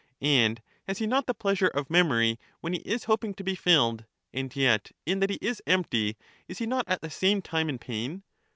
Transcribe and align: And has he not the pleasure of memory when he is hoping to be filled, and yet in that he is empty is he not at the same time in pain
And 0.19 0.63
has 0.87 0.97
he 0.97 1.05
not 1.05 1.27
the 1.27 1.33
pleasure 1.35 1.67
of 1.67 1.91
memory 1.91 2.39
when 2.59 2.73
he 2.73 2.79
is 2.79 3.03
hoping 3.03 3.35
to 3.35 3.43
be 3.43 3.53
filled, 3.53 4.05
and 4.33 4.55
yet 4.55 4.91
in 5.05 5.19
that 5.19 5.29
he 5.29 5.37
is 5.43 5.61
empty 5.67 6.17
is 6.47 6.57
he 6.57 6.65
not 6.65 6.85
at 6.87 7.01
the 7.01 7.11
same 7.11 7.39
time 7.43 7.69
in 7.69 7.77
pain 7.77 8.23